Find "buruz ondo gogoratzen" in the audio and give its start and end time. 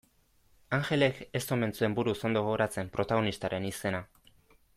1.99-2.91